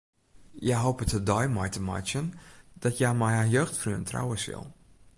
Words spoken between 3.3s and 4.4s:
har jeugdfreon trouwe